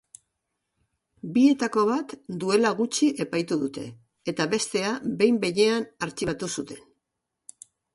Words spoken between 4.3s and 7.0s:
eta bestea behin-behinean artxibatu zuten.